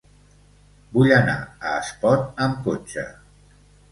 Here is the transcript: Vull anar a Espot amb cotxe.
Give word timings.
Vull 0.95 1.11
anar 1.17 1.35
a 1.71 1.75
Espot 1.83 2.41
amb 2.45 2.65
cotxe. 2.69 3.07